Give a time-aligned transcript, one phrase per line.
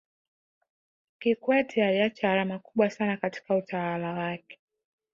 [1.19, 4.59] kikwete aliacha alama kubwa sana katika utawala wake